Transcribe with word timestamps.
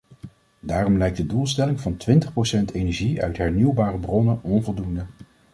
Daarom 0.59 0.97
lijkt 0.97 1.17
de 1.17 1.25
doelstelling 1.25 1.81
van 1.81 1.97
twintig 1.97 2.31
procent 2.33 2.71
energie 2.71 3.23
uit 3.23 3.37
hernieuwbare 3.37 3.97
bronnen 3.97 4.39
onvoldoende. 4.43 5.05